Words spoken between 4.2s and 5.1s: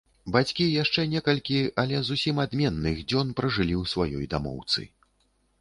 дамоўцы.